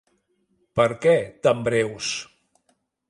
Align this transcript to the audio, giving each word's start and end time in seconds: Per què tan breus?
Per 0.79 0.87
què 1.03 1.13
tan 1.49 1.61
breus? 1.71 2.09